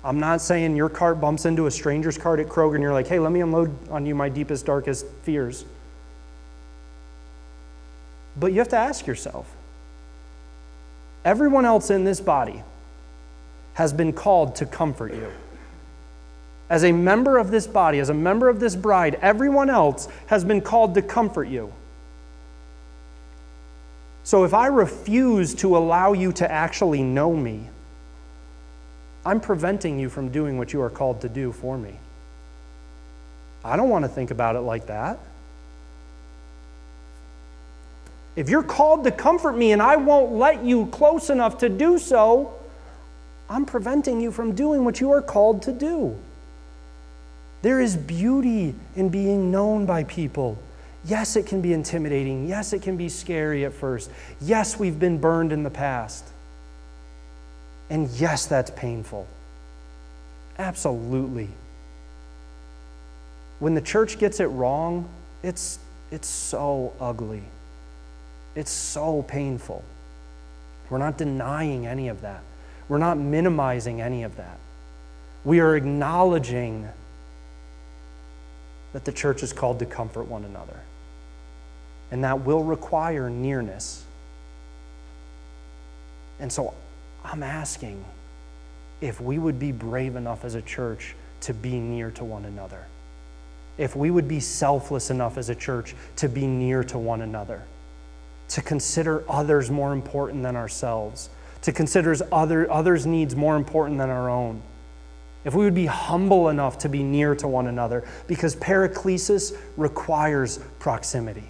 [0.03, 3.07] I'm not saying your cart bumps into a stranger's cart at Kroger and you're like,
[3.07, 5.65] hey, let me unload on you my deepest, darkest fears.
[8.39, 9.53] But you have to ask yourself
[11.25, 12.63] everyone else in this body
[13.73, 15.29] has been called to comfort you.
[16.69, 20.43] As a member of this body, as a member of this bride, everyone else has
[20.43, 21.73] been called to comfort you.
[24.27, 27.69] So if I refuse to allow you to actually know me,
[29.25, 31.95] I'm preventing you from doing what you are called to do for me.
[33.63, 35.17] I don't want to think about it like that.
[38.35, 41.97] If you're called to comfort me and I won't let you close enough to do
[41.97, 42.53] so,
[43.49, 46.17] I'm preventing you from doing what you are called to do.
[47.61, 50.57] There is beauty in being known by people.
[51.07, 52.47] Yes, it can be intimidating.
[52.47, 54.11] Yes, it can be scary at first.
[54.41, 56.25] Yes, we've been burned in the past.
[57.89, 59.25] And yes, that's painful.
[60.59, 61.47] Absolutely.
[63.59, 65.07] When the church gets it wrong,
[65.43, 65.79] it's,
[66.11, 67.43] it's so ugly.
[68.55, 69.83] It's so painful.
[70.89, 72.41] We're not denying any of that.
[72.89, 74.57] We're not minimizing any of that.
[75.45, 76.89] We are acknowledging
[78.93, 80.79] that the church is called to comfort one another.
[82.11, 84.05] And that will require nearness.
[86.39, 86.73] And so
[87.23, 88.03] I'm asking
[89.01, 92.85] if we would be brave enough as a church to be near to one another.
[93.77, 97.63] If we would be selfless enough as a church to be near to one another,
[98.49, 101.29] to consider others more important than ourselves,
[101.61, 104.61] to consider other, others' needs more important than our own.
[105.43, 110.57] If we would be humble enough to be near to one another, because paraclesis requires
[110.79, 111.43] proximity.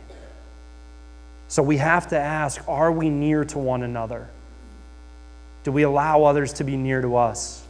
[1.48, 4.28] So we have to ask are we near to one another?
[5.64, 7.64] Do we allow others to be near to us?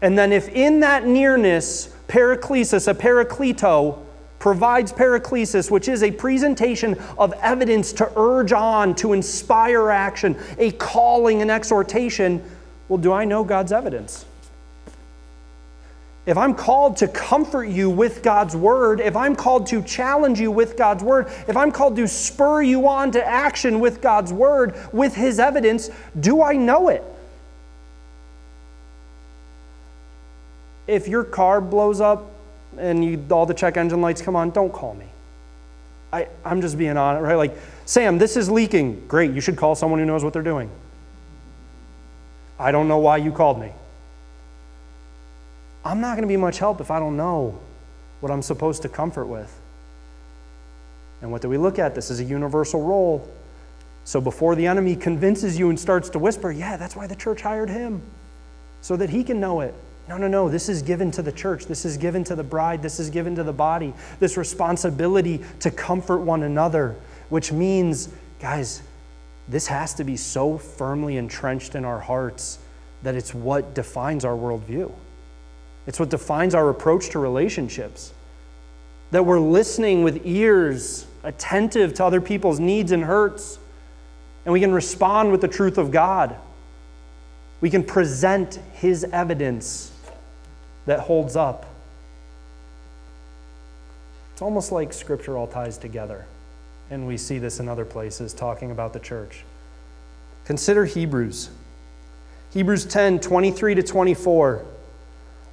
[0.00, 3.98] And then, if in that nearness, paraclesis, a parakleto,
[4.40, 10.72] provides paraclesis, which is a presentation of evidence to urge on, to inspire action, a
[10.72, 12.42] calling, an exhortation,
[12.88, 14.24] well, do I know God's evidence?
[16.24, 20.52] If I'm called to comfort you with God's word, if I'm called to challenge you
[20.52, 24.76] with God's word, if I'm called to spur you on to action with God's word,
[24.92, 27.02] with His evidence, do I know it?
[30.86, 32.30] If your car blows up
[32.78, 35.06] and you, all the check engine lights come on, don't call me.
[36.12, 37.34] I, I'm just being honest, right?
[37.34, 39.08] Like, Sam, this is leaking.
[39.08, 40.70] Great, you should call someone who knows what they're doing.
[42.60, 43.72] I don't know why you called me.
[45.84, 47.58] I'm not going to be much help if I don't know
[48.20, 49.58] what I'm supposed to comfort with.
[51.20, 51.94] And what do we look at?
[51.94, 53.28] This is a universal role.
[54.04, 57.42] So before the enemy convinces you and starts to whisper, yeah, that's why the church
[57.42, 58.02] hired him,
[58.80, 59.74] so that he can know it.
[60.08, 60.48] No, no, no.
[60.48, 61.66] This is given to the church.
[61.66, 62.82] This is given to the bride.
[62.82, 63.94] This is given to the body.
[64.18, 66.96] This responsibility to comfort one another,
[67.28, 68.08] which means,
[68.40, 68.82] guys,
[69.48, 72.58] this has to be so firmly entrenched in our hearts
[73.04, 74.92] that it's what defines our worldview.
[75.86, 78.12] It's what defines our approach to relationships.
[79.10, 83.58] That we're listening with ears, attentive to other people's needs and hurts,
[84.44, 86.36] and we can respond with the truth of God.
[87.60, 89.92] We can present His evidence
[90.86, 91.66] that holds up.
[94.32, 96.26] It's almost like Scripture all ties together,
[96.90, 99.44] and we see this in other places talking about the church.
[100.44, 101.50] Consider Hebrews.
[102.52, 104.64] Hebrews 10 23 to 24.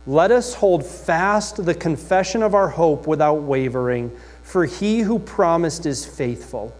[0.10, 5.86] Let us hold fast the confession of our hope without wavering, for he who promised
[5.86, 6.76] is faithful.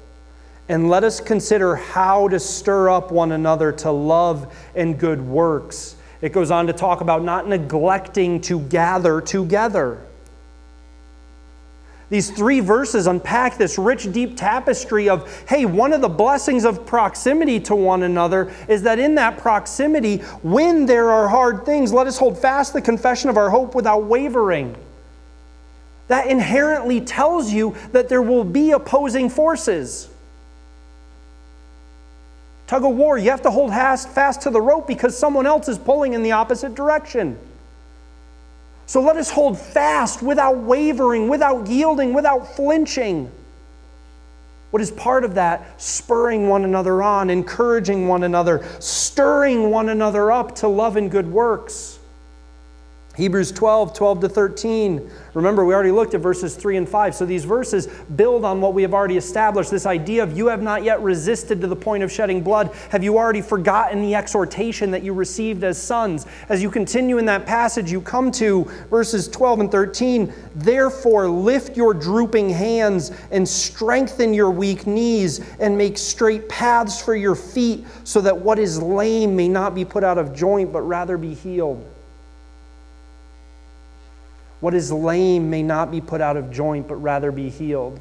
[0.68, 5.96] And let us consider how to stir up one another to love and good works.
[6.22, 10.02] It goes on to talk about not neglecting to gather together.
[12.10, 16.86] These three verses unpack this rich, deep tapestry of hey, one of the blessings of
[16.86, 22.08] proximity to one another is that in that proximity, when there are hard things, let
[22.08, 24.76] us hold fast the confession of our hope without wavering.
[26.08, 30.10] That inherently tells you that there will be opposing forces.
[32.66, 35.78] Tug of war, you have to hold fast to the rope because someone else is
[35.78, 37.38] pulling in the opposite direction.
[38.90, 43.32] So let us hold fast without wavering, without yielding, without flinching.
[44.72, 45.80] What is part of that?
[45.80, 51.32] Spurring one another on, encouraging one another, stirring one another up to love and good
[51.32, 52.00] works.
[53.16, 55.12] Hebrews 12, 12 to 13.
[55.34, 57.16] Remember, we already looked at verses 3 and 5.
[57.16, 60.62] So these verses build on what we have already established this idea of you have
[60.62, 62.74] not yet resisted to the point of shedding blood.
[62.90, 66.26] Have you already forgotten the exhortation that you received as sons?
[66.50, 70.34] As you continue in that passage, you come to verses 12 and 13.
[70.56, 77.16] Therefore, lift your drooping hands and strengthen your weak knees and make straight paths for
[77.16, 80.82] your feet, so that what is lame may not be put out of joint, but
[80.82, 81.86] rather be healed.
[84.60, 88.00] What is lame may not be put out of joint, but rather be healed.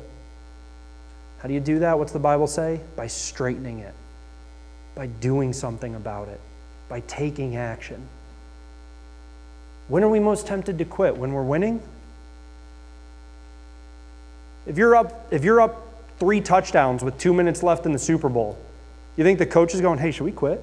[1.39, 1.99] How do you do that?
[1.99, 2.81] What's the Bible say?
[2.97, 3.95] By straightening it,
[4.95, 6.41] by doing something about it,
[6.89, 8.03] by taking action.
[9.87, 11.17] When are we most tempted to quit?
[11.17, 11.81] When we're winning?
[14.67, 15.87] If you're up, if you're up
[16.19, 18.59] three touchdowns with two minutes left in the Super Bowl,
[19.17, 20.63] you think the coach is going, hey, should we quit?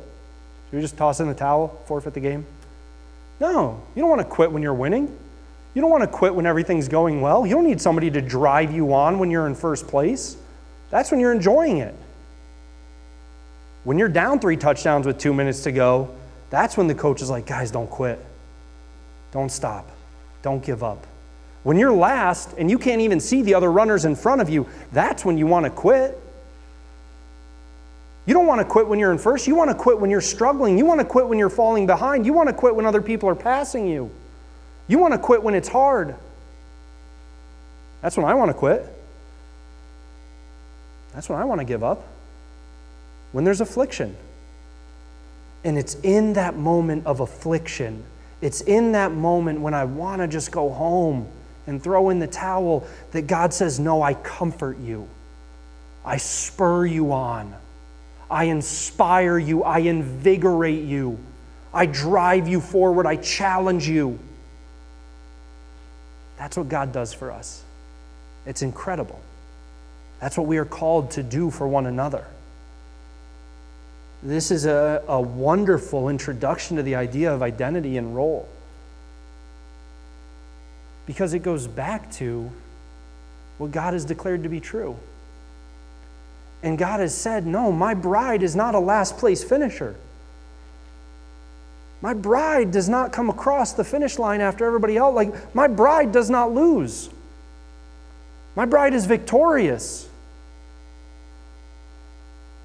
[0.70, 2.46] Should we just toss in the towel, forfeit the game?
[3.39, 5.18] No, you don't want to quit when you're winning.
[5.76, 7.45] You don't want to quit when everything's going well.
[7.45, 10.38] You don't need somebody to drive you on when you're in first place.
[10.89, 11.93] That's when you're enjoying it.
[13.84, 16.15] When you're down three touchdowns with two minutes to go,
[16.49, 18.23] that's when the coach is like, guys, don't quit.
[19.32, 19.91] Don't stop.
[20.41, 21.05] Don't give up.
[21.63, 24.69] When you're last and you can't even see the other runners in front of you,
[24.93, 26.17] that's when you want to quit.
[28.26, 29.45] You don't want to quit when you're in first.
[29.45, 30.78] You want to quit when you're struggling.
[30.78, 32.26] You want to quit when you're falling behind.
[32.26, 34.09] You want to quit when other people are passing you.
[34.88, 36.15] You want to quit when it's hard.
[38.01, 38.86] That's when I want to quit.
[41.13, 42.05] That's when I want to give up.
[43.31, 44.15] When there's affliction.
[45.63, 48.03] And it's in that moment of affliction,
[48.41, 51.27] it's in that moment when I want to just go home
[51.65, 55.07] and throw in the towel that God says, No, I comfort you.
[56.05, 57.55] I spur you on.
[58.29, 59.63] I inspire you.
[59.63, 61.17] I invigorate you.
[61.73, 63.07] I drive you forward.
[63.07, 64.19] I challenge you.
[66.38, 67.63] That's what God does for us.
[68.45, 69.19] It's incredible.
[70.19, 72.25] That's what we are called to do for one another.
[74.23, 78.47] This is a, a wonderful introduction to the idea of identity and role
[81.05, 82.51] because it goes back to
[83.57, 84.97] what God has declared to be true.
[86.63, 89.95] And God has said, No, my bride is not a last place finisher.
[92.06, 95.16] My bride does not come across the finish line after everybody else.
[95.16, 97.10] Like, my bride does not lose.
[98.56, 100.08] My bride is victorious.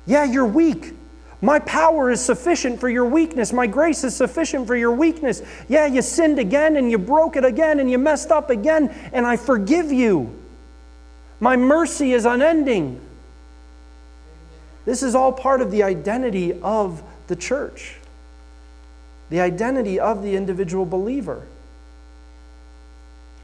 [0.05, 0.93] Yeah, you're weak.
[1.41, 3.51] My power is sufficient for your weakness.
[3.51, 5.41] My grace is sufficient for your weakness.
[5.70, 9.26] Yeah, you sinned again and you broke it again and you messed up again, and
[9.26, 10.38] I forgive you.
[11.41, 13.01] My mercy is unending.
[14.84, 17.99] This is all part of the identity of the church,
[19.31, 21.47] the identity of the individual believer.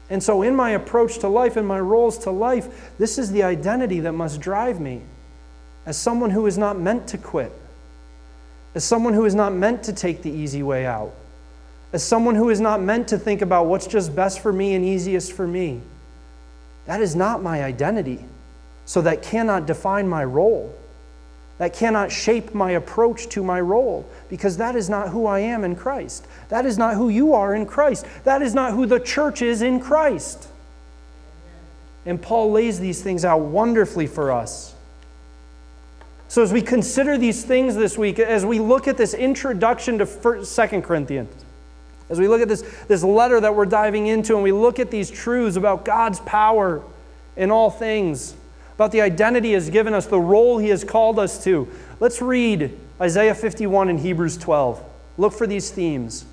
[0.09, 3.43] And so, in my approach to life and my roles to life, this is the
[3.43, 5.01] identity that must drive me
[5.85, 7.51] as someone who is not meant to quit
[8.77, 11.11] as someone who is not meant to take the easy way out,
[11.93, 14.85] as someone who is not meant to think about what's just best for me and
[14.85, 15.81] easiest for me.
[16.85, 18.23] That is not my identity.
[18.85, 20.77] So that cannot define my role.
[21.57, 25.63] That cannot shape my approach to my role because that is not who I am
[25.63, 26.27] in Christ.
[26.49, 28.05] That is not who you are in Christ.
[28.25, 30.47] That is not who the church is in Christ.
[32.05, 34.75] And Paul lays these things out wonderfully for us.
[36.29, 40.45] So, as we consider these things this week, as we look at this introduction to
[40.45, 41.33] Second Corinthians,
[42.09, 44.91] as we look at this, this letter that we're diving into, and we look at
[44.91, 46.81] these truths about God's power
[47.35, 48.35] in all things,
[48.77, 51.67] about the identity He has given us, the role He has called us to,
[51.99, 54.83] let's read Isaiah 51 and Hebrews 12.
[55.17, 56.25] Look for these themes.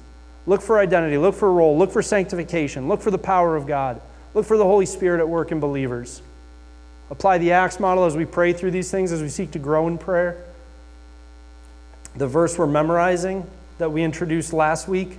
[0.47, 3.99] Look for identity, look for role, look for sanctification, look for the power of God,
[4.34, 6.20] look for the Holy Spirit at work in believers.
[7.11, 9.88] Apply the Acts model as we pray through these things, as we seek to grow
[9.88, 10.45] in prayer.
[12.14, 15.18] The verse we're memorizing that we introduced last week,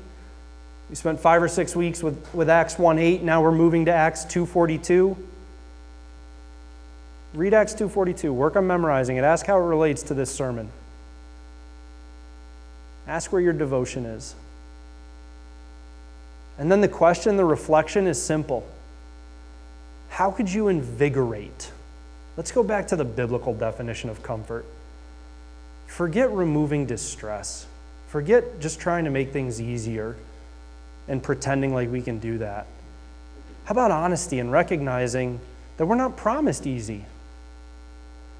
[0.92, 3.24] we spent five or six weeks with, with Acts 1 8.
[3.24, 5.18] Now we're moving to Acts 2.42.
[7.36, 8.34] Read Acts 2.42.
[8.34, 9.24] Work on memorizing it.
[9.24, 10.70] Ask how it relates to this sermon.
[13.08, 14.36] Ask where your devotion is.
[16.58, 18.66] And then the question, the reflection is simple.
[20.10, 21.72] How could you invigorate
[22.38, 24.66] Let's go back to the biblical definition of comfort.
[25.88, 27.66] Forget removing distress.
[28.08, 30.18] Forget just trying to make things easier
[31.08, 32.68] and pretending like we can do that.
[33.66, 35.40] How about honesty and recognizing
[35.78, 37.06] that we're not promised easy?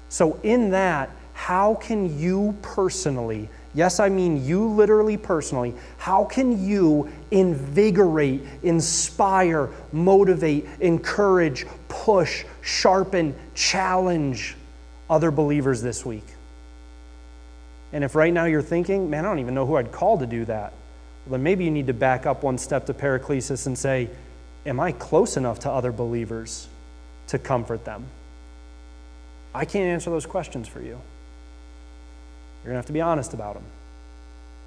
[0.08, 6.66] So, in that, how can you personally, yes, I mean you literally personally, how can
[6.66, 14.56] you invigorate, inspire, motivate, encourage, push, sharpen, challenge
[15.08, 16.26] other believers this week.
[17.92, 20.26] And if right now you're thinking, man, I don't even know who I'd call to
[20.26, 20.72] do that,
[21.24, 24.08] well, then maybe you need to back up one step to paraclesis and say,
[24.64, 26.66] Am I close enough to other believers
[27.28, 28.04] to comfort them?
[29.56, 31.00] I can't answer those questions for you.
[32.62, 33.64] You're going to have to be honest about them.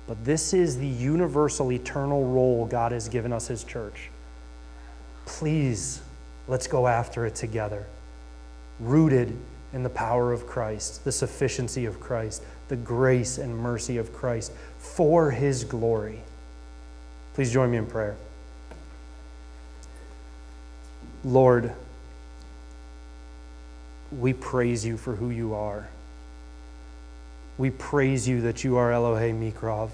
[0.08, 4.10] But this is the universal, eternal role God has given us, His church.
[5.26, 6.02] Please
[6.50, 7.86] Let's go after it together.
[8.80, 9.38] Rooted
[9.72, 14.52] in the power of Christ, the sufficiency of Christ, the grace and mercy of Christ
[14.80, 16.22] for His glory.
[17.36, 18.18] Please join me in prayer.
[21.24, 21.72] Lord,
[24.12, 25.88] we praise you for who you are.
[27.58, 29.90] We praise you that you are Elohe Mikrov,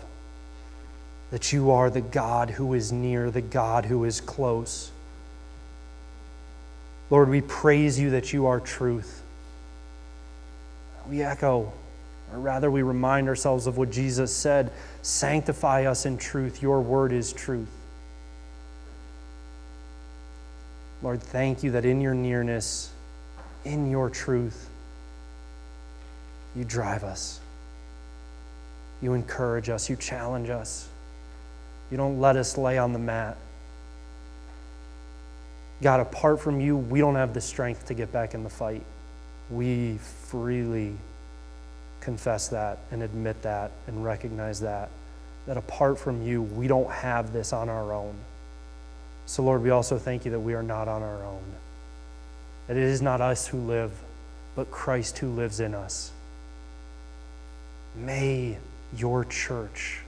[1.31, 4.91] that you are the God who is near, the God who is close.
[7.09, 9.23] Lord, we praise you that you are truth.
[11.09, 11.71] We echo,
[12.31, 16.61] or rather, we remind ourselves of what Jesus said Sanctify us in truth.
[16.61, 17.69] Your word is truth.
[21.03, 22.91] Lord, thank you that in your nearness,
[23.65, 24.69] in your truth,
[26.55, 27.39] you drive us.
[29.01, 30.87] You encourage us, you challenge us.
[31.91, 33.37] You don't let us lay on the mat.
[35.81, 38.83] God, apart from you, we don't have the strength to get back in the fight.
[39.51, 40.95] We freely
[41.99, 44.89] confess that and admit that and recognize that.
[45.47, 48.15] That apart from you, we don't have this on our own.
[49.25, 51.43] So, Lord, we also thank you that we are not on our own.
[52.67, 53.91] That it is not us who live,
[54.55, 56.11] but Christ who lives in us.
[57.95, 58.57] May
[58.97, 60.01] your church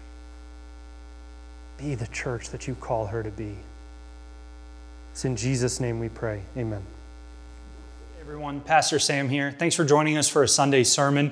[1.77, 3.55] be the church that you call her to be.
[5.11, 6.41] It's in Jesus' name we pray.
[6.57, 6.81] Amen.
[8.19, 9.55] Everyone, Pastor Sam here.
[9.57, 11.31] Thanks for joining us for a Sunday sermon.